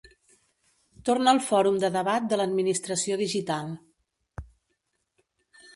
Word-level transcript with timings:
Torna 1.09 1.33
el 1.37 1.41
fòrum 1.49 1.77
de 1.83 1.91
debat 1.97 2.25
de 2.33 2.41
l'administració 2.41 3.19
digital. 3.23 3.71